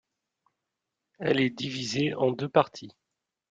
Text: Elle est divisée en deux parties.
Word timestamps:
Elle 1.19 1.39
est 1.39 1.51
divisée 1.51 2.15
en 2.15 2.31
deux 2.31 2.49
parties. 2.49 2.95